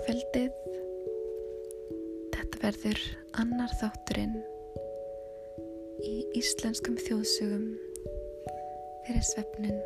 kvöldið. 0.00 0.54
Þetta 2.34 2.60
verður 2.62 3.00
annar 3.40 3.72
þátturinn 3.80 4.36
í 6.06 6.14
íslenskum 6.40 6.96
þjóðsögum 7.00 7.66
fyrir 9.06 9.26
svefnin. 9.28 9.80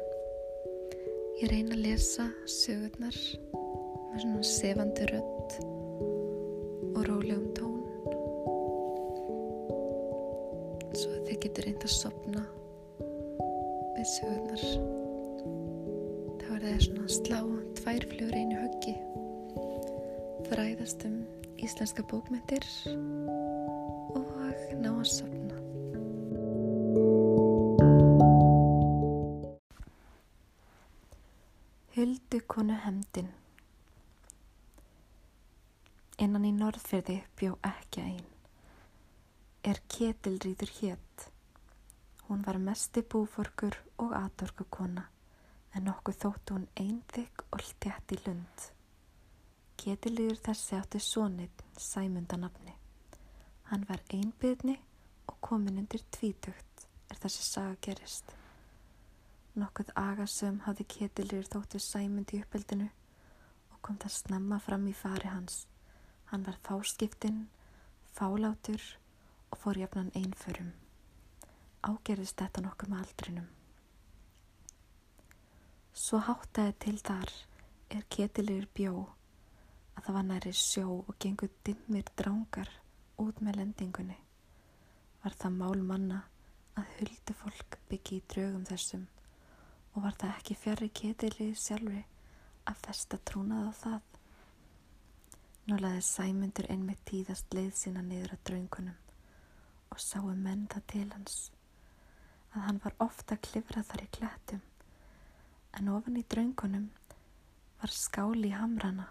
Ég 1.41 1.51
reyna 1.51 1.75
að 1.75 1.87
lesa 1.89 2.29
sögurnar 2.47 3.19
með 3.55 4.23
svona 4.23 4.45
sefandi 4.47 5.09
rött 5.11 5.57
og 6.95 7.01
rólegum 7.09 7.49
tón. 7.59 7.81
Svo 10.95 11.25
þið 11.27 11.41
getur 11.47 11.69
reynd 11.69 11.89
að 11.89 11.97
sopna 11.97 12.45
við 13.97 14.07
sögurnar. 14.15 14.69
Það 16.45 16.69
það 16.69 16.87
svona 16.87 17.11
slá 17.19 17.41
tvær 17.81 18.09
flugur 18.13 18.39
einu 18.39 18.63
höggi 18.63 18.95
fræðast 20.49 21.07
um 21.09 21.21
íslenska 21.61 22.05
bókmyndir 22.11 22.67
og 24.15 24.35
ná 24.81 24.91
að 24.93 25.09
sopna. 25.13 25.63
Huldu 31.95 32.41
konu 32.51 32.77
hemdin 32.85 33.33
Innan 36.23 36.45
í 36.47 36.53
norðferði 36.55 37.17
bjó 37.35 37.57
ekki 37.67 38.03
einn. 38.05 38.29
Er 39.67 39.81
ketilrýður 39.91 40.71
hétt. 40.77 41.25
Hún 42.29 42.45
var 42.47 42.61
mesti 42.63 43.03
búforkur 43.03 43.81
og 43.99 44.15
aðdorkukona 44.21 45.09
en 45.75 45.89
nokkuð 45.89 46.21
þóttu 46.23 46.57
hún 46.57 46.69
einþygg 46.79 47.45
og 47.51 47.65
hltjætt 47.65 48.15
í 48.15 48.21
lund. 48.29 48.74
Ketilíður 49.81 50.39
þessi 50.47 50.77
átti 50.79 51.01
sonit 51.03 51.63
sæmundanafni. 51.81 52.75
Hann 53.71 53.85
var 53.89 54.01
einbyðni 54.13 54.77
og 55.29 55.37
komin 55.45 55.81
undir 55.83 56.03
tvítugt 56.15 56.87
er 57.11 57.21
þessi 57.23 57.45
saga 57.47 57.77
gerist. 57.87 58.35
Nokkuð 59.55 59.93
agasum 60.01 60.61
hafði 60.67 60.87
Ketilíður 60.97 61.51
þóttu 61.53 61.81
sæmundi 61.83 62.41
uppeldinu 62.43 62.89
og 63.73 63.81
kom 63.87 63.99
það 64.03 64.17
snemma 64.19 64.61
fram 64.63 64.87
í 64.91 64.95
fari 64.97 65.31
hans. 65.31 65.65
Hann 66.31 66.47
var 66.47 66.57
fáskiptinn, 66.67 67.45
fálátur 68.17 68.83
og 69.51 69.61
fór 69.63 69.79
jafnan 69.79 70.11
einförum. 70.19 70.73
Ágerðist 71.85 72.41
þetta 72.41 72.65
nokkuð 72.65 72.91
með 72.95 73.05
aldrinum. 73.05 73.51
Svo 75.95 76.19
háttaði 76.27 76.75
til 76.83 76.97
þar 76.99 77.31
er 77.95 78.09
Ketilíður 78.11 78.67
bjó 78.75 78.95
að 79.95 80.07
það 80.07 80.17
var 80.17 80.27
næri 80.29 80.53
sjó 80.59 80.87
og 80.99 81.15
gengur 81.23 81.53
dimmir 81.67 82.09
drángar 82.19 82.71
út 83.23 83.41
með 83.41 83.61
lendingunni. 83.61 84.17
Var 85.23 85.37
það 85.41 85.59
mál 85.61 85.85
manna 85.91 86.21
að 86.79 86.91
huldu 86.99 87.37
fólk 87.41 87.79
byggi 87.91 88.19
í 88.19 88.25
draugum 88.35 88.67
þessum 88.69 89.07
og 89.95 90.03
var 90.03 90.19
það 90.19 90.35
ekki 90.39 90.59
fjari 90.59 90.91
ketilið 91.01 91.55
sjálfri 91.61 92.03
að 92.71 92.83
festa 92.87 93.21
trúnað 93.31 93.71
á 93.71 93.73
það. 93.85 94.03
Nú 95.65 95.81
laði 95.81 96.05
sæmundur 96.05 96.69
einmitt 96.75 97.05
tíðast 97.09 97.55
leið 97.57 97.73
sína 97.79 98.03
niður 98.05 98.35
að 98.37 98.47
draungunum 98.51 99.01
og 99.95 100.01
sáu 100.03 100.35
menn 100.35 100.67
það 100.73 100.87
til 100.91 101.09
hans 101.15 101.37
að 102.55 102.65
hann 102.67 102.81
var 102.85 102.97
ofta 103.03 103.37
klifrað 103.47 103.87
þar 103.91 104.03
í 104.05 104.09
klættum 104.17 104.63
en 105.79 105.91
ofan 105.95 106.19
í 106.19 106.25
draungunum 106.35 106.89
var 107.81 107.95
skáli 107.95 108.51
í 108.51 108.57
hamrana 108.59 109.07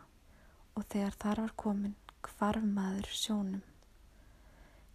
og 0.73 0.85
þegar 0.89 1.17
þar 1.21 1.41
var 1.43 1.53
komin 1.63 1.95
hvarf 2.28 2.66
maður 2.66 3.09
sjónum. 3.19 3.63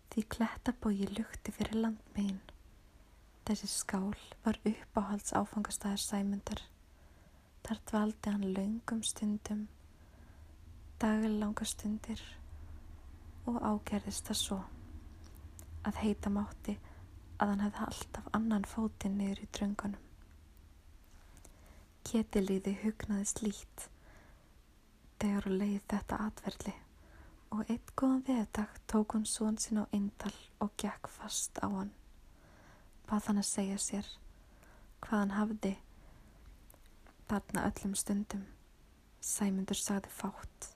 Því 0.08 0.24
klettabógi 0.34 1.08
lukti 1.12 1.52
fyrir 1.54 1.78
landmegin. 1.82 2.40
Þessi 3.48 3.68
skál 3.70 4.16
var 4.44 4.58
uppáhalds 4.68 5.34
áfangastæðar 5.36 6.02
sæmundar. 6.02 6.62
Þar 7.64 7.82
dvaldi 7.90 8.32
hann 8.32 8.48
laungum 8.56 9.02
stundum, 9.04 9.66
dagilanga 11.00 11.66
stundir 11.68 12.22
og 13.48 13.60
ágerðist 13.62 14.28
það 14.28 14.40
svo 14.42 14.58
að 15.88 16.00
heita 16.02 16.32
mátti 16.32 16.74
að 17.38 17.52
hann 17.52 17.64
hefði 17.66 17.84
alltaf 17.86 18.32
annan 18.36 18.66
fótinn 18.68 19.18
niður 19.20 19.44
í 19.44 19.48
dröngunum. 19.56 20.02
Ketilíði 22.08 22.74
hugnaði 22.82 23.28
slít 23.28 23.88
þegar 25.18 25.48
hún 25.48 25.58
leið 25.58 25.80
þetta 25.90 26.18
atverðli 26.26 26.74
og 27.54 27.70
eitt 27.72 27.92
góðan 27.96 28.24
veðdag 28.26 28.78
tók 28.92 29.14
hún 29.16 29.24
són 29.26 29.56
sín 29.62 29.80
á 29.82 29.84
eindal 29.96 30.34
og 30.62 30.72
gekk 30.80 31.08
fast 31.08 31.58
á 31.64 31.66
hann. 31.66 31.92
Bað 33.08 33.30
hann 33.30 33.40
að 33.42 33.48
segja 33.48 33.78
sér 33.82 34.10
hvað 35.00 35.22
hann 35.22 35.36
hafði 35.36 35.74
þarna 37.30 37.64
öllum 37.70 37.94
stundum. 37.96 38.44
Sæmundur 39.20 39.80
sagði 39.80 40.12
fátt 40.12 40.70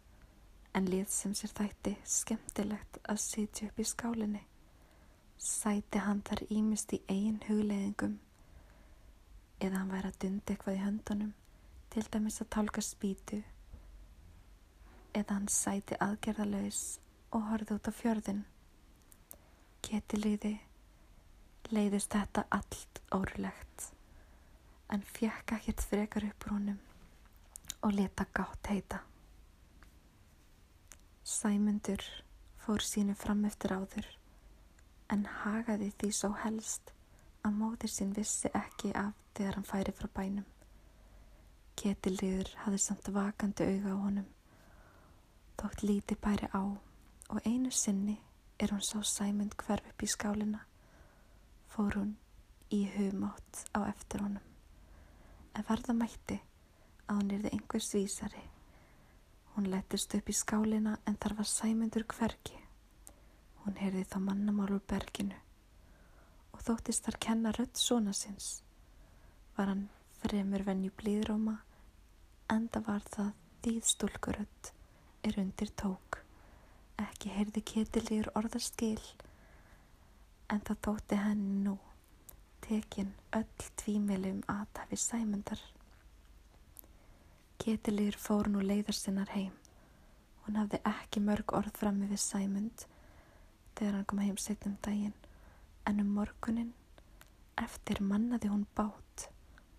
en 0.74 0.88
lið 0.88 1.08
sem 1.12 1.36
sér 1.36 1.52
þætti 1.58 1.94
skemmtilegt 2.08 2.98
að 3.04 3.20
sitja 3.20 3.68
upp 3.68 3.78
í 3.78 3.86
skálinni. 3.86 4.42
Sæti 5.38 6.00
hann 6.02 6.22
þar 6.26 6.46
ímist 6.48 6.92
í 6.96 7.02
eigin 7.08 7.42
hugleðingum 7.48 8.18
eða 9.62 9.78
hann 9.78 9.92
væri 9.92 10.10
að 10.10 10.20
dundi 10.24 10.54
eitthvað 10.54 10.78
í 10.78 10.82
höndunum 10.82 11.34
til 11.92 12.04
dæmis 12.10 12.40
að 12.42 12.50
tálka 12.56 12.82
spýtu 12.82 13.42
eða 15.12 15.36
hann 15.36 15.48
sæti 15.52 15.96
aðgerðalauðs 16.00 16.82
og 17.36 17.48
horfið 17.50 17.74
út 17.76 17.88
á 17.88 17.92
fjörðin. 17.96 18.42
Ketilíði 19.84 20.52
leiðist 21.72 22.12
þetta 22.12 22.44
allt 22.52 23.00
órulegt 23.12 23.88
en 24.92 25.04
fjekka 25.16 25.58
hétt 25.64 25.84
frekar 25.88 26.26
upp 26.28 26.44
brúnum 26.44 26.80
og 27.82 27.94
leta 27.96 28.26
gátt 28.36 28.68
heita. 28.72 29.00
Sæmundur 31.24 32.02
fór 32.64 32.84
sínu 32.84 33.14
fram 33.18 33.44
eftir 33.48 33.72
áður 33.72 34.08
en 35.12 35.24
hagaði 35.42 35.90
því 36.00 36.12
svo 36.16 36.32
helst 36.44 36.92
að 37.42 37.56
móðir 37.58 37.92
sín 37.92 38.12
vissi 38.16 38.52
ekki 38.54 38.92
af 38.96 39.16
þegar 39.36 39.58
hann 39.58 39.68
færi 39.68 39.96
frá 39.96 40.08
bænum. 40.14 40.46
Ketilíður 41.76 42.52
hafði 42.64 42.80
samt 42.84 43.08
vakandi 43.16 43.66
auga 43.72 43.96
á 43.96 43.98
honum 44.04 44.28
þótt 45.62 45.84
líti 45.86 46.18
bæri 46.18 46.48
á 46.50 46.62
og 46.62 47.46
einu 47.46 47.70
sinni 47.70 48.18
er 48.58 48.74
hún 48.74 48.82
sá 48.82 48.98
sæmund 49.06 49.54
hverf 49.62 49.86
upp 49.92 50.02
í 50.02 50.08
skálina 50.10 50.64
fór 51.72 51.96
hún 52.00 52.16
í 52.74 52.82
humátt 52.96 53.62
á 53.72 53.86
eftir 53.86 54.24
honum. 54.26 54.48
En 55.54 55.68
verða 55.68 55.94
mætti 55.94 56.40
að 57.06 57.20
hún 57.20 57.32
erði 57.36 57.54
einhvers 57.54 57.92
vísari. 57.94 58.42
Hún 59.54 59.70
lettist 59.70 60.18
upp 60.18 60.28
í 60.28 60.36
skálina 60.36 60.98
en 61.06 61.16
þar 61.16 61.38
var 61.38 61.48
sæmundur 61.48 62.08
hverki 62.10 62.58
hún 63.62 63.78
heyrði 63.78 64.02
þá 64.10 64.18
mannamál 64.26 64.70
úr 64.74 64.82
berginu 64.90 65.38
og 66.52 66.62
þóttist 66.66 67.06
þar 67.06 67.18
kenna 67.26 67.52
rött 67.54 67.78
svona 67.78 68.14
sinns 68.16 68.48
var 69.56 69.70
hann 69.70 69.84
fremur 70.22 70.64
venju 70.66 70.90
blíðróma 70.98 71.54
enda 72.50 72.82
var 72.88 73.04
það 73.14 73.30
dýðstúlkurött 73.64 74.72
er 75.22 75.38
undir 75.38 75.70
tók. 75.78 76.18
Ekki 76.98 77.30
heyrði 77.30 77.62
ketilegur 77.66 78.30
orðarskil 78.38 78.98
en 80.50 80.62
það 80.66 80.80
þótti 80.86 81.18
henni 81.22 81.62
nú 81.66 81.76
tekin 82.66 83.12
öll 83.38 83.68
tvímili 83.80 84.32
um 84.34 84.42
aðtafi 84.50 84.98
sæmundar. 84.98 85.62
Ketilegur 87.62 88.18
fór 88.18 88.50
nú 88.50 88.62
leiðarsinnar 88.66 89.30
heim. 89.36 89.54
Hún 90.42 90.58
hafði 90.58 90.82
ekki 90.90 91.22
mörg 91.22 91.54
orð 91.54 91.78
frammi 91.78 92.10
við 92.10 92.22
sæmund 92.24 92.86
þegar 93.78 93.98
hann 94.00 94.08
kom 94.10 94.22
heim 94.24 94.38
setjum 94.42 94.78
daginn 94.82 95.14
en 95.86 96.02
um 96.02 96.14
morgunin 96.18 96.72
eftir 97.62 98.02
mannaði 98.02 98.50
hún 98.50 98.66
bát 98.74 99.28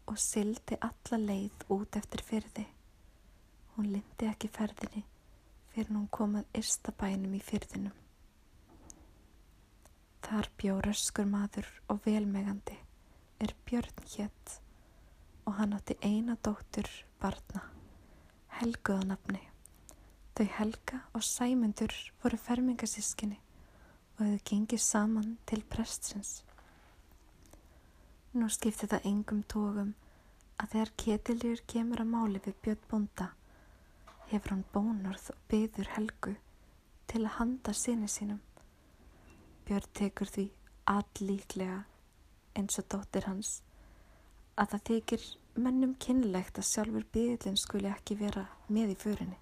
og 0.07 0.19
sildi 0.19 0.79
alla 0.79 1.19
leið 1.19 1.67
út 1.75 1.99
eftir 1.99 2.23
fyrði. 2.23 2.67
Hún 3.75 3.91
lindi 3.91 4.29
ekki 4.29 4.51
ferðinni 4.51 5.03
fyrir 5.73 5.89
hún 5.95 6.07
komað 6.13 6.45
Írstabænum 6.57 7.33
í 7.33 7.41
fyrðinum. 7.41 7.95
Þar 10.23 10.49
bjó 10.61 10.75
röskur 10.85 11.25
maður 11.27 11.67
og 11.89 12.03
velmegandi 12.05 12.77
er 13.43 13.55
Björn 13.65 14.05
hétt 14.13 14.59
og 15.49 15.57
hann 15.57 15.73
átti 15.75 15.97
eina 16.05 16.37
dóttur 16.45 16.87
barna, 17.19 17.65
Helguðanabni. 18.59 19.41
Þau 20.37 20.47
Helga 20.57 21.01
og 21.13 21.25
Sæmundur 21.25 21.93
voru 22.23 22.39
fermingasískinni 22.39 23.39
og 24.15 24.23
þau 24.23 24.39
gengið 24.49 24.81
saman 24.81 25.37
til 25.49 25.65
prestsins. 25.69 26.43
Nú 28.33 28.47
skipti 28.49 28.89
það 28.89 29.09
engum 29.09 29.43
tógum 29.49 29.93
að 30.57 30.75
þegar 30.75 30.97
ketiljur 31.03 31.63
kemur 31.69 32.01
að 32.01 32.13
máli 32.13 32.41
við 32.45 32.61
Björn 32.65 32.85
Bunda 32.89 33.33
hefur 34.33 34.55
hann 34.55 34.65
bónorð 34.73 35.29
og 35.29 35.41
byður 35.51 35.89
Helgu 35.93 36.33
til 37.11 37.21
að 37.21 37.35
handa 37.37 37.73
sinni 37.77 38.09
sínum. 38.09 38.39
Björn 39.67 39.91
tekur 39.93 40.29
því 40.33 40.47
allíklega 40.89 41.83
eins 42.57 42.79
og 42.81 42.87
dóttir 42.89 43.27
hans 43.29 43.51
að 44.57 44.73
það 44.73 44.85
þykir 44.89 45.27
mennum 45.65 45.93
kynlegt 46.01 46.57
að 46.57 46.69
sjálfur 46.71 47.05
byðlinn 47.13 47.61
skuli 47.61 47.91
ekki 47.91 48.17
vera 48.17 48.47
með 48.73 48.95
í 48.95 48.97
förinni. 49.05 49.39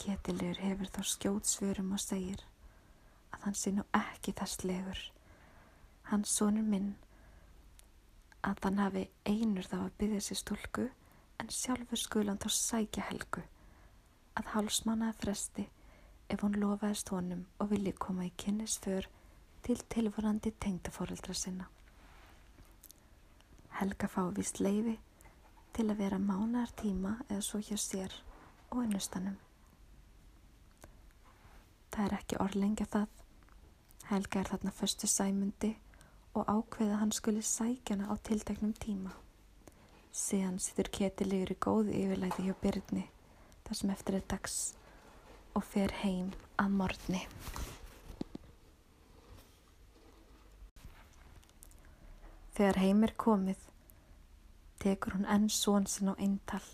Ketilegur 0.00 0.62
hefur 0.64 0.92
þá 0.96 1.00
skjót 1.12 1.48
svörum 1.48 1.92
og 1.94 2.02
segir 2.02 2.42
að 3.36 3.46
hann 3.46 3.58
sé 3.60 3.72
nú 3.76 3.84
ekki 3.94 4.34
þess 4.40 4.64
legur. 4.64 5.00
Hans 6.08 6.32
sonur 6.40 6.64
minn 6.64 6.94
að 8.44 8.64
hann 8.64 8.80
hafi 8.80 9.08
einur 9.28 9.68
þá 9.68 9.78
að 9.84 9.96
byggja 10.00 10.24
sér 10.24 10.40
stúlku 10.40 10.88
en 11.40 11.52
sjálfur 11.52 12.00
skulan 12.00 12.40
þá 12.40 12.48
sækja 12.56 13.10
helgu 13.10 13.44
að 14.38 14.50
hálsmannaði 14.54 15.18
fresti 15.20 15.64
ef 16.32 16.42
hún 16.42 16.56
lofaðist 16.58 17.10
honum 17.14 17.44
og 17.62 17.70
vilji 17.70 17.92
koma 18.04 18.26
í 18.26 18.32
kynnisför 18.40 19.06
til 19.64 19.76
tilvorandi 19.92 20.52
tengdafóreldra 20.60 21.34
sinna. 21.38 21.68
Helga 23.78 24.08
fá 24.10 24.22
vist 24.36 24.60
leiði 24.60 24.96
til 25.74 25.88
að 25.90 26.00
vera 26.02 26.18
mánar 26.18 26.72
tíma 26.80 27.16
eða 27.28 27.42
svo 27.46 27.60
hjá 27.62 27.78
sér 27.80 28.14
og 28.70 28.84
ennustanum. 28.84 29.38
Það 31.94 32.04
er 32.06 32.16
ekki 32.18 32.40
orðlengja 32.42 32.86
það. 32.90 33.08
Helga 34.10 34.40
er 34.40 34.50
þarna 34.50 34.74
förstu 34.74 35.10
sæmundi 35.10 35.74
og 36.34 36.48
ákveða 36.50 37.00
hann 37.00 37.14
skuli 37.14 37.42
sækjana 37.42 38.10
á 38.10 38.14
tilteknum 38.26 38.74
tíma. 38.74 39.14
Síðan 40.14 40.60
sittur 40.62 40.90
ketilegur 40.90 41.54
í 41.54 41.58
góðu 41.58 41.94
yfirlæti 41.94 42.46
hjá 42.46 42.54
Byrni 42.62 43.08
þar 43.64 43.78
sem 43.80 43.92
eftir 43.94 44.18
er 44.18 44.26
dags 44.30 44.56
og 45.54 45.64
fer 45.66 45.94
heim 46.02 46.32
að 46.60 46.74
morgni. 46.80 47.22
Þegar 52.54 52.80
heim 52.82 53.06
er 53.06 53.14
komið 53.18 53.70
tekur 54.84 55.16
hún 55.16 55.30
enn 55.36 55.48
són 55.50 55.88
sinn 55.90 56.12
á 56.12 56.14
eintal 56.14 56.64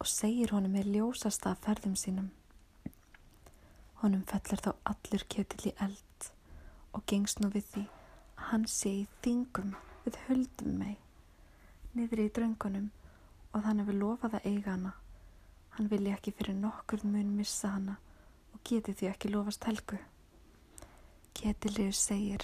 og 0.00 0.08
segir 0.08 0.52
honum 0.54 0.76
með 0.76 0.92
ljósasta 0.96 1.56
ferðum 1.64 1.96
sínum 1.98 2.28
Honum 4.00 4.22
fellir 4.24 4.62
þá 4.64 4.70
allur 4.88 5.24
kjötill 5.32 5.66
í 5.68 5.76
eld 5.84 6.28
og 6.96 7.02
gengst 7.10 7.42
nú 7.42 7.50
við 7.52 7.66
því 7.72 7.82
að 7.84 8.46
hann 8.50 8.62
sé 8.72 8.92
í 9.02 9.08
þingum 9.24 9.74
við 10.06 10.16
höldum 10.28 10.78
mei 10.80 10.94
niður 11.98 12.22
í 12.24 12.30
dröngunum 12.38 12.86
og 13.50 13.66
þannig 13.66 13.90
við 13.90 13.98
lofað 14.00 14.38
að 14.38 14.46
eiga 14.48 14.72
hana. 14.72 14.92
Hann 15.80 15.88
vilja 15.88 16.12
ekki 16.12 16.34
fyrir 16.36 16.58
nokkur 16.60 17.00
mun 17.08 17.28
missa 17.32 17.70
hana 17.72 17.94
og 18.52 18.60
geti 18.68 18.92
því 18.92 19.06
ekki 19.08 19.28
lofast 19.30 19.62
helgu. 19.64 19.96
Ketilliður 21.32 21.94
segir 21.96 22.42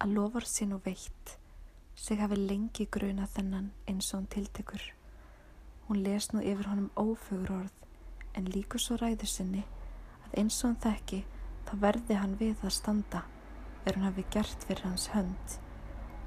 að 0.00 0.14
lofar 0.16 0.46
sín 0.48 0.70
og 0.72 0.80
veitt 0.86 1.34
sig 2.00 2.16
hafi 2.16 2.38
lengi 2.38 2.86
gruna 2.96 3.26
þennan 3.28 3.66
eins 3.92 4.06
og 4.14 4.22
hann 4.22 4.30
tiltekur. 4.32 4.86
Hún 5.84 6.00
les 6.00 6.30
nú 6.32 6.40
yfir 6.40 6.70
honum 6.70 6.88
ófögur 6.96 7.52
orð 7.58 7.82
en 8.40 8.48
líkur 8.54 8.80
svo 8.80 8.96
ræður 9.02 9.28
sinni 9.28 9.66
að 10.22 10.38
eins 10.40 10.56
og 10.62 10.70
hann 10.70 10.78
þekki 10.86 11.18
þá 11.68 11.72
verði 11.82 12.16
hann 12.22 12.38
við 12.40 12.64
að 12.64 12.72
standa 12.78 13.20
er 13.84 13.98
hann 13.98 14.06
hafi 14.06 14.24
gert 14.38 14.64
fyrir 14.64 14.86
hans 14.88 15.10
hönd 15.12 15.58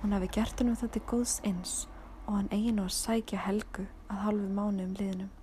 hún 0.03 0.13
hafi 0.13 0.30
gert 0.38 0.62
hann 0.62 0.69
um 0.75 0.77
þetta 0.83 1.01
góðs 1.09 1.39
eins 1.42 1.74
og 2.27 2.38
hann 2.38 2.51
eigin 2.51 2.83
og 2.86 2.92
að 2.92 3.00
sækja 3.00 3.42
helgu 3.47 3.88
að 4.12 4.24
halvu 4.27 4.51
mánu 4.59 4.86
um 4.86 4.94
liðnum 5.01 5.33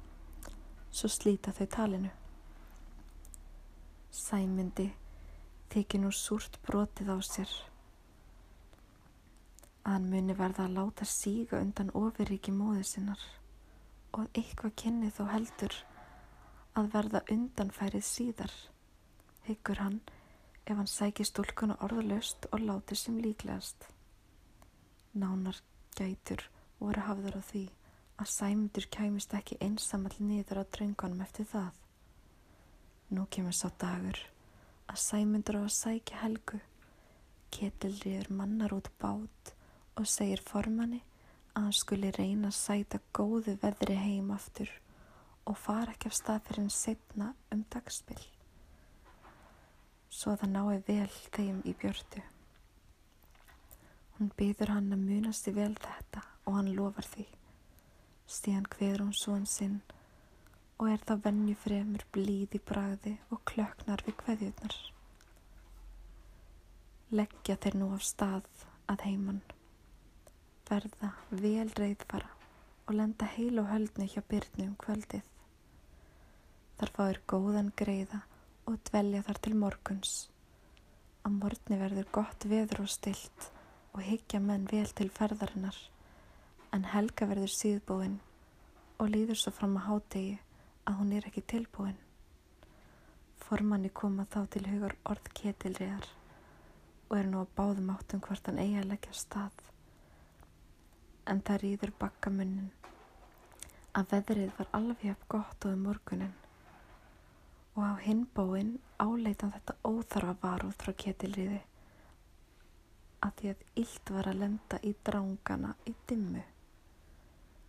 svo 0.93 1.09
slíta 1.09 1.53
þau 1.57 1.67
talinu. 1.73 2.11
Sæmyndi 4.13 4.91
tekið 5.73 6.03
nú 6.05 6.11
súrt 6.13 6.59
brotið 6.67 7.15
á 7.17 7.19
sér. 7.25 7.53
Að 9.83 9.97
hann 9.97 10.11
muni 10.13 10.37
verða 10.37 10.67
að 10.67 10.77
láta 10.77 11.09
síga 11.09 11.63
undan 11.65 11.95
ofiríki 11.97 12.53
móðu 12.55 12.85
sinnar 12.87 13.23
og 14.13 14.29
eitthvað 14.37 14.77
kynni 14.83 15.09
þó 15.11 15.25
heldur 15.33 15.79
að 16.77 16.93
verða 16.93 17.23
undanfærið 17.33 18.05
síðar, 18.05 18.53
hyggur 19.49 19.81
hann 19.81 19.99
ef 20.67 20.77
hann 20.77 20.89
sækir 20.89 21.27
stúlkuna 21.27 21.81
orðalöst 21.85 22.47
og 22.53 22.63
látir 22.69 23.01
sem 23.01 23.17
líklegast. 23.19 23.89
Nánar 25.17 25.59
gætur 25.97 26.45
voru 26.79 27.09
hafður 27.09 27.41
á 27.41 27.43
því 27.49 27.65
að 28.21 28.31
sæmundur 28.33 28.89
kæmist 28.97 29.35
ekki 29.39 29.59
einsamall 29.65 30.19
niður 30.19 30.63
á 30.63 30.65
dröngunum 30.77 31.23
eftir 31.25 31.49
það. 31.53 31.71
Nú 33.13 33.27
kemur 33.31 33.57
sá 33.57 33.69
dagur 33.81 34.21
að 34.89 35.01
sæmundur 35.07 35.61
á 35.61 35.63
að 35.63 35.77
sækja 35.79 36.21
helgu, 36.25 36.61
ketilriður 37.53 38.33
mannar 38.35 38.77
út 38.77 38.93
bát 39.01 39.55
og 39.97 40.09
segir 40.09 40.43
formanni 40.45 41.03
að 41.55 41.67
hann 41.67 41.81
skuli 41.81 42.13
reyna 42.17 42.53
að 42.53 42.61
sæta 42.61 43.03
góðu 43.13 43.57
veðri 43.63 43.99
heim 44.01 44.31
aftur 44.33 44.71
og 45.45 45.59
fara 45.59 45.93
ekki 45.93 46.13
af 46.13 46.21
stað 46.21 46.47
fyrir 46.47 46.65
en 46.67 46.73
setna 46.73 47.35
um 47.53 47.67
dagspill 47.73 48.23
svo 50.13 50.35
það 50.37 50.51
nái 50.53 50.81
vel 50.87 51.13
þeim 51.33 51.61
í 51.65 51.73
björtu. 51.81 52.21
Hún 54.19 54.33
byður 54.37 54.75
hann 54.75 54.93
að 54.93 55.07
munast 55.07 55.49
í 55.49 55.55
vel 55.57 55.73
þetta 55.81 56.23
og 56.45 56.59
hann 56.59 56.75
lofar 56.77 57.09
því. 57.15 57.25
Stíðan 58.33 58.65
hveður 58.73 59.03
hún 59.05 59.17
svon 59.17 59.43
sinn 59.45 59.83
og 60.81 60.87
er 60.89 61.03
það 61.07 61.19
vennu 61.27 61.55
fremur 61.63 62.05
blíð 62.17 62.55
í 62.57 62.61
bragði 62.71 63.13
og 63.35 63.43
klöknar 63.51 64.03
við 64.07 64.17
hveðjurnar. 64.23 64.77
Leggja 67.13 67.59
þeir 67.61 67.77
nú 67.83 67.91
af 67.93 68.07
stað 68.09 68.65
að 68.89 69.05
heimann, 69.07 69.43
verða 70.71 71.13
vel 71.45 71.69
reyðfara 71.77 72.33
og 72.87 72.97
lenda 72.97 73.29
heil 73.35 73.61
og 73.61 73.69
höldni 73.71 74.09
hjá 74.15 74.25
byrni 74.33 74.67
um 74.71 74.75
kvöldið. 74.81 75.29
Þar 76.81 76.95
fáir 76.97 77.23
góðan 77.35 77.71
greiða 77.77 78.25
og 78.65 78.81
dvelja 78.89 79.23
þar 79.29 79.45
til 79.45 79.55
morguns. 79.61 80.17
Á 81.23 81.29
morgni 81.31 81.79
verður 81.85 82.11
gott 82.17 82.49
veður 82.49 82.87
og 82.89 82.91
stilt 82.97 83.53
og 83.93 84.03
higgja 84.09 84.41
menn 84.41 84.67
vel 84.73 84.89
til 84.97 85.13
ferðarinnar, 85.13 85.77
en 86.73 86.91
helga 86.97 87.29
verður 87.29 87.59
síðbúinn 87.61 88.21
og 89.03 89.09
líður 89.11 89.39
svo 89.41 89.51
fram 89.51 89.73
að 89.81 89.87
hátegi 89.89 90.35
að 90.87 90.99
hún 91.01 91.09
er 91.17 91.25
ekki 91.27 91.43
tilbúinn. 91.51 91.97
Formanni 93.43 93.89
koma 93.91 94.29
þá 94.31 94.45
til 94.55 94.63
hugur 94.69 94.95
orð 95.11 95.27
ketilriðar 95.41 96.07
og 97.09 97.17
er 97.19 97.27
nú 97.33 97.41
að 97.43 97.51
báðum 97.57 97.91
áttum 97.97 98.23
hvort 98.23 98.47
hann 98.47 98.61
eigi 98.63 98.79
að 98.79 98.87
leggja 98.93 99.17
stað. 99.19 99.65
En 101.27 101.43
það 101.43 101.61
rýður 101.65 101.95
bakkamunnin 101.99 102.71
að 103.99 104.15
veðrið 104.15 104.55
var 104.61 104.71
alveg 104.79 105.11
upp 105.17 105.27
gott 105.35 105.67
og 105.67 105.75
um 105.75 105.85
morgunin 105.89 106.39
og 107.75 107.83
á 107.83 107.95
hinbóin 108.07 108.73
áleitan 109.03 109.53
þetta 109.57 109.79
óþarfa 109.83 110.39
varúð 110.47 110.79
frá 110.79 110.95
ketilriði 111.05 111.61
að 113.27 113.37
því 113.41 113.53
að 113.57 113.69
illt 113.83 114.17
var 114.17 114.31
að 114.31 114.43
lenda 114.47 114.83
í 114.87 114.95
drángana 115.03 115.75
í 115.91 115.99
dimmu. 116.07 116.47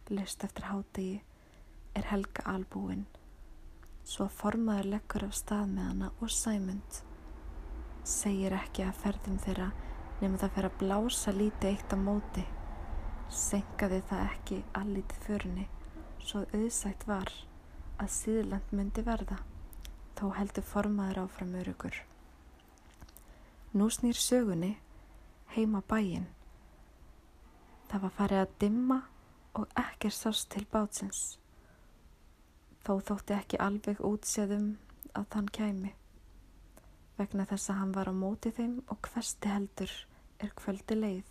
Lest 0.10 0.44
eftir 0.44 0.66
hátegi 0.68 1.22
er 1.96 2.04
Helga 2.10 2.44
albúin, 2.52 3.06
svo 4.04 4.26
að 4.26 4.34
formaður 4.36 4.90
leggur 4.92 5.24
af 5.30 5.38
stað 5.38 5.70
með 5.72 5.86
hana 5.88 6.10
og 6.20 6.34
sæmund. 6.36 6.98
Segir 8.04 8.52
ekki 8.58 8.84
að 8.84 9.00
ferðum 9.00 9.38
þeirra 9.46 9.70
nema 10.20 10.42
það 10.42 10.52
fer 10.58 10.68
að 10.68 10.76
blása 10.82 11.34
lítið 11.38 11.70
eitt 11.70 11.96
á 11.96 11.98
móti. 12.02 12.44
Senkaði 13.32 14.02
það 14.10 14.26
ekki 14.26 14.60
allítið 14.82 15.24
förni, 15.30 15.66
svo 16.20 16.44
auðsætt 16.52 17.08
var 17.08 17.32
að 17.96 18.12
síðland 18.18 18.76
myndi 18.76 19.06
verða. 19.08 19.40
Þá 20.20 20.26
heldur 20.42 20.68
formaður 20.68 21.24
áfram 21.24 21.56
örugur. 21.64 21.96
Nú 23.72 23.88
snýr 23.88 24.20
sögunni 24.20 24.76
heima 25.56 25.80
bæin. 25.88 26.28
Það 27.88 28.04
var 28.04 28.16
farið 28.20 28.44
að 28.44 28.56
dimma 28.60 29.02
og 29.54 29.68
ekkert 29.80 30.16
sást 30.18 30.50
til 30.54 30.66
bátsins. 30.72 31.38
Þó 32.84 33.00
þótti 33.08 33.36
ekki 33.38 33.60
alveg 33.64 34.02
útséðum 34.04 34.74
að 35.14 35.28
þann 35.36 35.50
kæmi. 35.58 35.94
Vegna 37.18 37.46
þess 37.50 37.70
að 37.70 37.80
hann 37.82 37.96
var 37.96 38.10
á 38.10 38.14
móti 38.18 38.52
þeim 38.52 38.80
og 38.90 39.02
hversti 39.08 39.52
heldur 39.54 39.94
er 40.44 40.54
kvöldi 40.60 40.98
leið. 40.98 41.30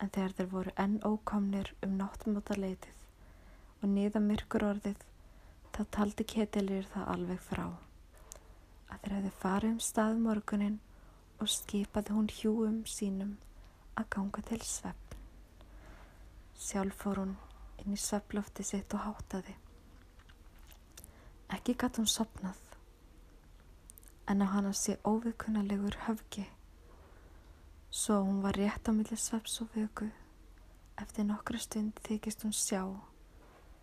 En 0.00 0.12
þegar 0.12 0.36
þeir 0.38 0.52
voru 0.52 0.76
enn 0.80 0.96
ókomnir 1.04 1.72
um 1.84 1.96
náttmóta 2.00 2.56
leitið 2.58 2.92
og 3.82 3.90
niða 3.92 4.20
myrkur 4.24 4.64
orðið, 4.70 5.00
þá 5.72 5.82
taldi 5.92 6.24
ketilir 6.24 6.88
það 6.92 7.10
alveg 7.12 7.42
frá 7.44 7.66
að 8.86 9.00
þeir 9.02 9.16
hefði 9.16 9.32
farið 9.40 9.74
um 9.74 9.80
stað 9.86 10.20
morgunin 10.26 10.78
og 11.40 11.50
skipaði 11.52 12.16
hún 12.16 12.30
hjúum 12.32 12.78
sínum 12.88 13.34
að 13.96 14.08
ganga 14.16 14.44
til 14.50 14.62
sveppn. 14.64 15.05
Sjálf 16.56 16.96
fór 16.96 17.18
hún 17.20 17.32
inn 17.82 17.92
í 17.92 17.98
svepplofti 18.00 18.64
sitt 18.64 18.94
og 18.96 19.02
hátaði. 19.04 19.52
Ekki 21.52 21.74
gatt 21.76 22.00
hún 22.00 22.08
sopnað, 22.08 22.58
en 24.26 24.40
á 24.40 24.46
hana 24.54 24.72
sé 24.72 24.96
óviðkunnalegur 25.04 25.98
höfgi. 26.06 26.46
Svo 27.92 28.22
hún 28.24 28.40
var 28.42 28.56
rétt 28.56 28.88
á 28.88 28.92
milli 28.96 29.20
sveps 29.20 29.60
og 29.60 29.76
vöku. 29.76 30.08
Eftir 30.96 31.28
nokkra 31.28 31.60
stund 31.60 32.00
þykist 32.08 32.48
hún 32.48 32.56
sjá 32.56 32.82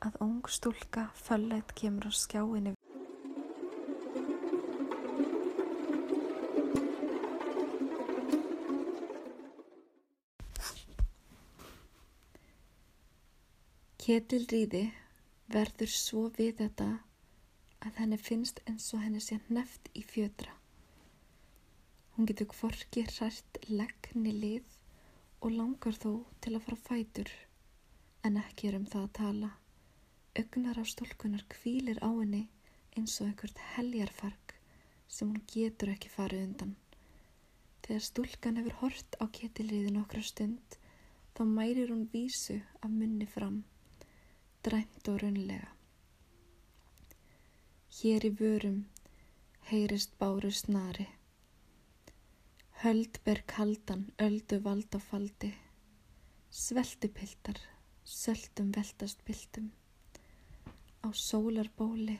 að 0.01 0.17
ung 0.25 0.41
stúlka 0.49 1.11
fölleitt 1.15 1.77
kemur 1.77 2.09
á 2.09 2.11
skjáinni. 2.11 2.73
Ketilríði 14.13 14.91
verður 15.49 15.89
svo 15.89 16.19
við 16.35 16.59
þetta 16.59 16.85
að 17.87 17.95
henni 17.97 18.19
finnst 18.21 18.59
eins 18.69 18.91
og 18.93 19.01
henni 19.01 19.21
sé 19.25 19.39
neft 19.57 19.87
í 19.97 20.03
fjötra. 20.05 20.53
Hún 22.13 22.29
getur 22.29 22.51
kvorki 22.51 23.07
hrært 23.07 23.57
leggni 23.71 24.35
lið 24.35 24.69
og 25.39 25.55
langar 25.55 25.97
þó 25.97 26.11
til 26.45 26.53
að 26.53 26.67
fara 26.67 26.79
fætur 26.83 27.33
en 28.29 28.37
ekki 28.43 28.69
er 28.69 28.77
um 28.83 28.85
það 28.93 29.07
að 29.07 29.15
tala. 29.21 29.51
Ögnar 30.43 30.77
á 30.77 30.85
stólkunar 30.93 31.47
kvílir 31.55 32.05
á 32.05 32.09
henni 32.13 32.45
eins 32.93 33.17
og 33.17 33.31
einhvert 33.31 33.65
heljarfark 33.73 34.57
sem 35.09 35.33
hún 35.33 35.41
getur 35.57 35.95
ekki 35.97 36.13
farið 36.19 36.51
undan. 36.51 36.77
Þegar 37.81 38.09
stúlkan 38.11 38.61
hefur 38.61 38.81
hort 38.85 39.17
á 39.17 39.25
ketilriðin 39.41 40.03
okkra 40.05 40.21
stund 40.21 40.81
þá 41.33 41.45
mærir 41.49 41.89
hún 41.89 42.11
vísu 42.13 42.61
af 42.77 42.91
munni 42.93 43.25
fram, 43.25 43.63
dræmt 44.63 45.07
og 45.11 45.21
raunlega. 45.23 45.69
Hér 47.93 48.25
í 48.25 48.31
vörum 48.39 48.79
heyrist 49.69 50.17
báru 50.19 50.51
snari. 50.51 51.07
Höld 52.83 53.19
ber 53.25 53.39
kaldan, 53.47 54.03
öldu 54.19 54.59
vald 54.63 54.95
á 54.97 54.99
faldi. 54.99 55.53
Sveltupiltar, 56.51 57.59
söldum 58.03 58.71
veltast 58.75 59.23
piltum. 59.25 59.71
Á 61.05 61.07
sólarbóli, 61.15 62.17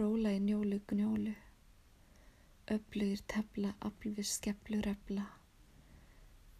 róla 0.00 0.32
í 0.36 0.40
njólu 0.40 0.78
gnjólu. 0.86 1.34
Öflugir 2.70 3.22
tefla, 3.26 3.74
aflvið 3.80 4.30
skeplu 4.30 4.82
refla. 4.86 5.26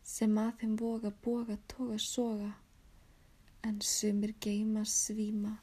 Sem 0.03 0.39
að 0.39 0.55
þeim 0.61 0.77
voga, 0.83 1.13
boga, 1.25 1.59
toga, 1.69 1.99
soga. 1.99 2.53
En 3.67 3.81
sumir 3.83 4.35
geima, 4.41 4.85
svíma 4.87 5.57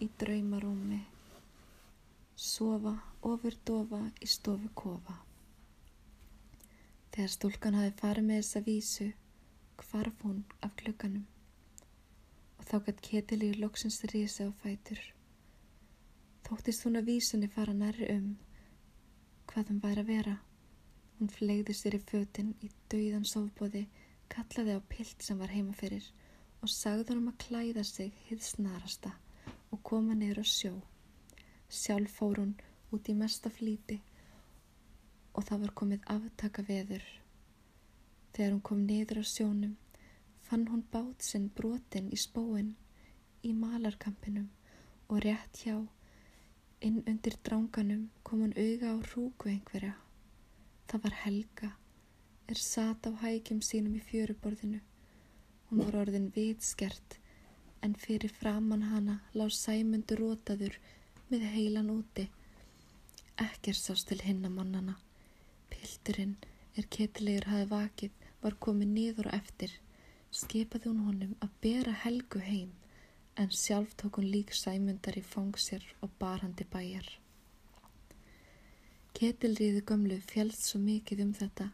í 0.00 0.06
draumarúmi. 0.20 1.00
Sofa, 2.40 2.94
ofur 3.28 3.56
dofa 3.68 3.98
í 4.24 4.28
stofu 4.34 4.70
kofa. 4.74 5.16
Þegar 7.12 7.32
stúlkan 7.34 7.76
hafi 7.76 7.92
farið 7.98 8.26
með 8.28 8.40
þessa 8.40 8.62
vísu, 8.68 9.08
hvarf 9.82 10.24
hún 10.24 10.38
af 10.64 10.72
klukkanum 10.80 11.26
og 12.56 12.68
þá 12.68 12.76
gætt 12.86 13.02
ketilíur 13.04 13.60
loksins 13.60 14.00
rísi 14.12 14.46
á 14.48 14.50
fætur. 14.62 15.00
Þóttist 16.48 16.86
hún 16.86 17.00
að 17.00 17.10
vísunni 17.12 17.50
fara 17.52 17.76
nærri 17.76 18.08
um 18.14 18.30
hvað 19.50 19.74
hún 19.74 19.84
væri 19.84 20.04
að 20.04 20.10
vera. 20.14 20.36
Hún 21.18 21.32
flegði 21.36 21.76
sér 21.76 21.98
í 21.98 22.02
fötinn 22.08 22.54
í 22.64 22.72
dauðan 22.92 23.28
sofbóði, 23.28 23.84
kallaði 24.32 24.78
á 24.78 24.80
pilt 24.88 25.24
sem 25.26 25.40
var 25.40 25.52
heima 25.52 25.76
fyrir 25.76 26.08
og 26.60 26.72
sagði 26.72 27.08
hann 27.08 27.22
um 27.22 27.32
að 27.32 27.40
klæða 27.44 27.84
sig 27.88 28.12
hið 28.28 28.42
snarasta 28.44 29.12
og 29.70 29.82
koma 29.90 30.14
niður 30.14 30.42
á 30.42 30.46
sjó. 30.46 30.72
Sjálf 31.70 32.16
fór 32.18 32.42
hún 32.42 32.54
út 32.94 33.08
í 33.08 33.14
mesta 33.16 33.50
flíti 33.54 34.00
og 35.34 35.46
það 35.46 35.62
var 35.64 35.74
komið 35.80 36.08
aftaka 36.14 36.64
veður. 36.66 37.04
Þegar 38.34 38.52
hún 38.52 38.64
kom 38.68 38.84
niður 38.86 39.22
á 39.22 39.24
sjónum 39.24 39.76
fann 40.48 40.66
hún 40.68 40.82
bát 40.92 41.22
sinn 41.22 41.48
brotin 41.56 42.10
í 42.10 42.18
spóin 42.18 42.74
í 43.46 43.52
malarkampinum 43.54 44.48
og 45.08 45.22
rétt 45.24 45.62
hjá 45.64 45.76
inn 46.86 47.02
undir 47.06 47.36
dránganum 47.46 48.08
kom 48.24 48.42
hún 48.44 48.56
auga 48.56 48.94
á 48.94 48.96
hrúku 49.10 49.50
einhverja. 49.52 49.94
Það 50.88 51.02
var 51.04 51.16
Helga, 51.22 51.70
er 52.50 52.58
sat 52.58 53.06
á 53.06 53.10
hækjum 53.22 53.60
sínum 53.62 53.94
í 53.94 54.02
fjöruborðinu. 54.10 54.80
Hún 55.70 55.84
var 55.86 56.00
orðin 56.00 56.32
vitskert 56.34 57.20
en 57.86 57.92
fyrir 57.94 58.32
framann 58.34 58.88
hana 58.90 59.20
lág 59.38 59.52
sæmundur 59.54 60.18
rótaður 60.18 60.74
með 61.28 61.44
heilan 61.52 61.92
úti. 61.92 62.24
Ekkert 63.38 63.78
sást 63.78 64.08
til 64.10 64.18
hinnamannana. 64.24 64.96
Pilturinn 65.70 66.34
er 66.74 66.90
ketilegur 66.96 67.46
hafi 67.52 67.70
vakið 67.70 68.26
var 68.42 68.58
komið 68.66 68.92
niður 68.96 69.30
og 69.30 69.38
eftir. 69.38 69.78
Skipaði 70.34 70.90
hún 70.90 71.06
honum 71.06 71.38
að 71.46 71.54
bera 71.62 71.94
helgu 72.02 72.42
heim 72.50 72.74
en 73.38 73.54
sjálf 73.62 73.94
tók 73.94 74.18
hún 74.18 74.26
lík 74.34 74.50
sæmundar 74.50 75.22
í 75.22 75.22
fóngsir 75.22 75.86
og 76.02 76.10
barhandi 76.18 76.66
bæjar. 76.74 77.06
Ketilriði 79.14 79.86
gömlu 79.86 80.18
fjálst 80.34 80.66
svo 80.66 80.82
mikið 80.82 81.28
um 81.28 81.34
þetta 81.38 81.70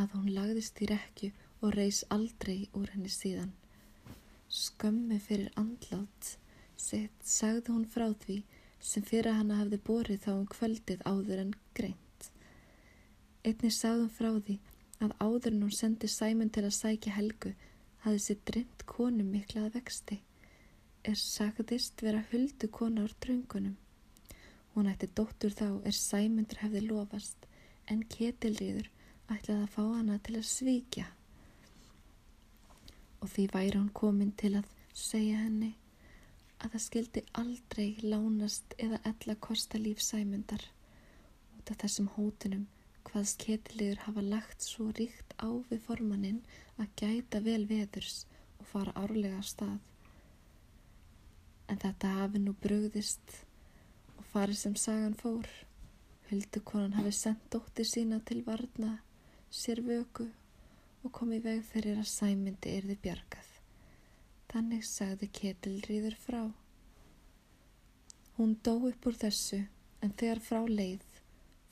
að 0.00 0.16
hún 0.16 0.32
lagðist 0.40 0.80
í 0.80 0.88
rekju 0.88 1.34
og 1.64 1.74
reys 1.78 2.04
aldrei 2.12 2.68
úr 2.76 2.92
henni 2.92 3.10
síðan. 3.12 3.52
Skömmi 4.52 5.16
fyrir 5.24 5.48
andlátt 5.58 6.34
Sitt 6.84 7.22
sagði 7.24 7.72
hún 7.72 7.84
frá 7.88 8.10
því 8.24 8.42
sem 8.84 9.04
fyrir 9.06 9.38
hana 9.38 9.56
hafði 9.60 9.78
borið 9.88 10.24
þá 10.26 10.32
um 10.34 10.48
kvöldið 10.52 11.04
áður 11.08 11.40
en 11.44 11.54
greint. 11.78 12.26
Einni 13.44 13.70
sagði 13.72 14.02
hún 14.02 14.16
frá 14.18 14.30
því 14.48 14.56
að 15.06 15.14
áður 15.20 15.54
en 15.54 15.62
hún 15.64 15.76
sendi 15.78 16.10
Sæmun 16.10 16.52
til 16.52 16.66
að 16.66 16.76
sækja 16.78 17.14
Helgu 17.16 17.54
hafði 18.04 18.20
sér 18.26 18.42
drimt 18.50 18.84
konum 18.90 19.32
miklað 19.32 19.72
vexti. 19.78 20.20
Er 21.04 21.16
sagðist 21.20 22.04
vera 22.04 22.24
huldu 22.32 22.68
konar 22.78 23.16
dröngunum. 23.24 23.78
Hún 24.74 24.90
ætti 24.90 25.08
dóttur 25.16 25.54
þá 25.54 25.68
er 25.88 25.96
Sæmundur 25.96 26.60
hefði 26.64 26.84
lofast 26.88 27.48
en 27.88 28.04
ketilriður 28.12 28.90
ætlaði 29.30 29.60
að 29.62 29.74
fá 29.76 29.82
hana 29.84 30.18
til 30.26 30.40
að 30.40 30.48
svíkja. 30.50 31.06
Og 33.24 33.30
því 33.32 33.44
væri 33.54 33.78
hún 33.78 33.88
komin 33.96 34.34
til 34.36 34.50
að 34.58 34.66
segja 34.92 35.38
henni 35.40 35.70
að 36.60 36.74
það 36.74 36.82
skildi 36.86 37.22
aldrei 37.40 37.86
lánast 38.04 38.74
eða 38.76 38.98
ella 39.10 39.36
kosta 39.46 39.80
líf 39.80 40.02
sæmundar 40.04 40.66
út 41.56 41.72
af 41.72 41.78
þessum 41.80 42.10
hótunum 42.18 42.66
hvað 43.08 43.30
sketiliður 43.30 44.02
hafa 44.04 44.26
lagt 44.26 44.66
svo 44.66 44.90
ríkt 44.98 45.32
á 45.40 45.48
við 45.70 45.80
formannin 45.86 46.42
að 46.76 46.92
gæta 47.00 47.40
vel 47.48 47.64
veðurs 47.72 48.20
og 48.60 48.68
fara 48.74 48.94
árlega 49.00 49.40
af 49.40 49.48
stað. 49.54 49.80
En 51.72 51.80
þetta 51.80 52.14
hafi 52.20 52.44
nú 52.44 52.52
brugðist 52.60 53.40
og 54.18 54.24
farið 54.34 54.60
sem 54.66 54.76
sagan 54.84 55.16
fór. 55.16 55.48
Huldukonan 56.28 56.96
hafi 57.00 57.16
sendt 57.16 57.48
dóttir 57.52 57.88
sína 57.88 58.20
til 58.20 58.42
varna, 58.44 58.98
sér 59.48 59.80
vöku 59.84 60.28
og 61.04 61.12
komið 61.12 61.42
veg 61.44 61.64
fyrir 61.68 62.00
að 62.00 62.08
sæmyndi 62.08 62.76
erði 62.78 62.96
bjargað. 63.04 63.48
Þannig 64.52 64.84
sagði 64.88 65.28
Ketilríður 65.38 66.16
frá. 66.20 66.42
Hún 68.38 68.56
dó 68.66 68.78
upp 68.88 69.08
úr 69.10 69.18
þessu 69.20 69.60
en 70.00 70.14
þegar 70.20 70.40
frá 70.46 70.62
leið 70.68 71.04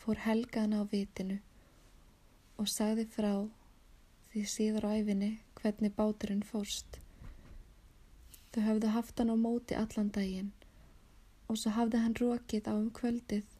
fór 0.03 0.21
Helgan 0.27 0.77
á 0.77 0.83
vitinu 0.93 1.39
og 2.61 2.69
sagði 2.71 3.07
frá 3.17 3.33
því 4.33 4.43
síður 4.55 4.89
á 4.89 4.91
æfinni 4.99 5.31
hvernig 5.61 5.95
báturinn 5.97 6.45
fórst. 6.47 6.99
Þau 8.53 8.63
hafðu 8.69 8.93
haft 8.97 9.19
hann 9.19 9.33
á 9.33 9.37
móti 9.39 9.79
allan 9.79 10.13
daginn 10.17 10.53
og 11.49 11.61
svo 11.61 11.73
hafði 11.79 12.03
hann 12.05 12.19
rókið 12.21 12.69
á 12.69 12.75
um 12.75 12.91
kvöldið 12.99 13.57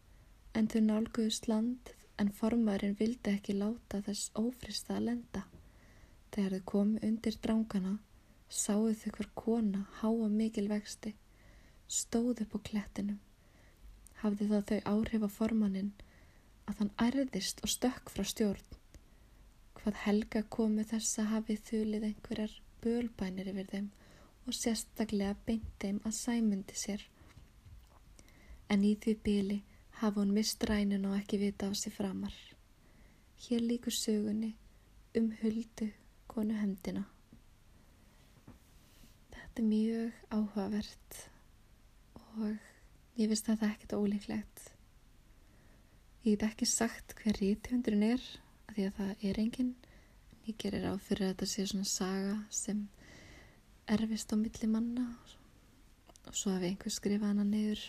en 0.59 0.69
þau 0.69 0.81
nálguðust 0.89 1.49
land 1.49 1.95
en 2.21 2.35
formarinn 2.39 2.99
vildi 2.99 3.37
ekki 3.37 3.57
láta 3.57 4.03
þess 4.07 4.31
ófrista 4.39 4.99
að 4.99 5.09
lenda. 5.11 5.47
Þegar 6.33 6.57
þau 6.57 6.65
komu 6.73 7.01
undir 7.05 7.37
drángana 7.45 7.99
sáðu 8.53 8.95
þau 9.01 9.11
hver 9.17 9.29
kona 9.37 9.83
háa 10.01 10.29
mikil 10.33 10.69
vexti, 10.69 11.15
stóð 11.89 12.43
upp 12.45 12.57
á 12.57 12.59
klettinum. 12.69 13.21
Hafði 14.23 14.49
þá 14.49 14.59
þau 14.71 14.81
áhrif 14.93 15.27
á 15.29 15.31
formannin 15.37 15.93
að 16.69 16.81
hann 16.81 16.93
ærðist 17.07 17.63
og 17.65 17.73
stökk 17.73 18.13
frá 18.15 18.25
stjórn. 18.29 18.79
Hvað 19.77 20.01
Helga 20.05 20.45
komi 20.57 20.85
þess 20.89 21.19
að 21.21 21.33
hafi 21.35 21.59
þulið 21.69 22.09
einhverjar 22.09 22.59
bölbænir 22.85 23.51
yfir 23.53 23.71
þeim 23.73 23.89
og 24.47 24.57
sérstaklega 24.57 25.37
beint 25.47 25.73
þeim 25.83 26.01
að 26.07 26.19
sæmundi 26.19 26.77
sér. 26.79 27.03
En 28.73 28.85
í 28.85 28.95
því 28.97 29.17
bíli 29.25 29.63
hafa 30.01 30.21
hún 30.21 30.33
mist 30.37 30.65
rænun 30.65 31.09
og 31.11 31.19
ekki 31.19 31.41
vita 31.43 31.69
á 31.69 31.73
sér 31.77 31.97
framar. 31.97 32.37
Hér 33.43 33.65
líkur 33.65 33.93
sögunni 33.97 34.55
um 35.19 35.33
huldu 35.43 35.91
konu 36.33 36.59
hendina. 36.59 37.07
Þetta 39.33 39.63
er 39.63 39.69
mjög 39.69 40.21
áhugavert 40.33 41.23
og 42.23 42.61
Ég 43.13 43.29
finnst 43.29 43.45
þetta 43.45 43.69
ekkert 43.69 43.93
ólíklegt. 43.93 44.61
Ég 46.25 46.39
get 46.39 46.47
ekki 46.47 46.65
sagt 46.69 47.13
hver 47.19 47.37
ríthundurinn 47.37 48.07
er, 48.07 48.23
af 48.71 48.79
því 48.79 48.87
að 48.89 48.95
það 48.99 49.25
er 49.29 49.41
enginn. 49.43 49.73
Ég 50.47 50.57
gerir 50.63 50.87
á 50.89 50.97
fyrir 50.97 51.27
að 51.27 51.35
þetta 51.35 51.49
sé 51.51 51.67
svona 51.69 51.89
saga 51.91 52.39
sem 52.49 52.81
erfist 53.93 54.33
á 54.33 54.37
milli 54.41 54.71
manna 54.71 55.05
og 56.25 56.39
svo 56.39 56.55
hafi 56.55 56.71
einhver 56.71 56.95
skrifað 56.95 57.35
hana 57.35 57.45
niður. 57.45 57.83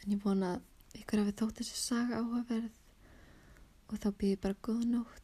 En 0.00 0.16
ég 0.16 0.24
vona 0.24 0.54
að 0.56 1.02
ykkur 1.02 1.20
hafi 1.20 1.36
þótt 1.42 1.60
þessi 1.60 1.82
saga 1.82 2.22
áhugaverð 2.22 2.80
og 3.90 4.00
þá 4.00 4.08
býði 4.22 4.40
bara 4.46 4.62
góð 4.64 4.88
nótt. 4.94 5.23